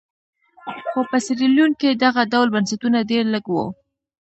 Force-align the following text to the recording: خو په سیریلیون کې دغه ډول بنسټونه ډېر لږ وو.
خو 0.89 0.99
په 1.09 1.17
سیریلیون 1.25 1.71
کې 1.79 1.89
دغه 2.03 2.21
ډول 2.33 2.47
بنسټونه 2.55 2.99
ډېر 3.11 3.23
لږ 3.33 3.45
وو. 3.53 3.65